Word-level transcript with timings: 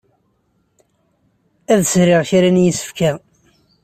Ad 1.73 1.81
sriɣ 1.91 2.21
kra 2.29 2.49
n 2.55 2.63
yisefka. 2.63 3.11